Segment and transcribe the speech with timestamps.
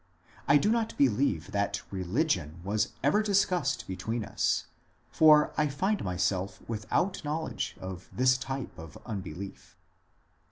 [0.47, 4.65] I do not believe that religion was ever discussed between us,
[5.11, 9.77] for I find myself without knowledge of his type of unbelief.